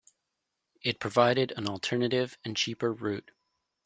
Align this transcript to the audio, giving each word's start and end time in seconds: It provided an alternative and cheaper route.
It 0.81 0.99
provided 0.99 1.51
an 1.51 1.67
alternative 1.67 2.35
and 2.43 2.57
cheaper 2.57 2.91
route. 2.91 3.29